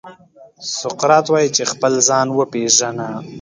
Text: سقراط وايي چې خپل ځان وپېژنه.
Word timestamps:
سقراط 0.79 1.25
وايي 1.33 1.49
چې 1.55 1.63
خپل 1.71 1.93
ځان 2.07 2.27
وپېژنه. 2.37 3.07